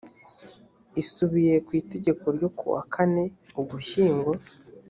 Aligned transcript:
isubiye 1.01 1.53
ku 1.65 1.71
itegeko 1.81 2.25
ryo 2.35 2.49
ku 2.57 2.65
wa 2.73 2.81
kane 2.93 3.23
ugushyingo 3.61 4.31